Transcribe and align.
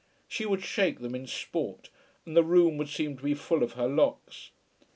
She 0.27 0.47
would 0.47 0.63
shake 0.63 0.97
them 1.01 1.13
in 1.13 1.27
sport, 1.27 1.91
and 2.25 2.35
the 2.35 2.41
room 2.43 2.77
would 2.77 2.89
seem 2.89 3.17
to 3.17 3.23
be 3.23 3.35
full 3.35 3.61
of 3.61 3.73
her 3.73 3.87
locks. 3.87 4.49